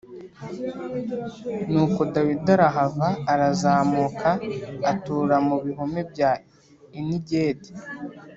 Nuko 1.71 1.99
Dawidi 2.13 2.49
arahava, 2.55 3.07
arazamuka 3.33 4.29
atura 4.91 5.35
mu 5.47 5.55
bihome 5.63 6.01
bya 6.11 6.31
Enigedi. 6.99 7.71